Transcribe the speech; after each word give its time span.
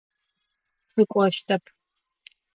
Сыкӏощтэп. 0.91 1.63